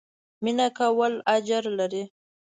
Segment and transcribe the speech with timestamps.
[0.43, 2.03] مينه کول اجر لري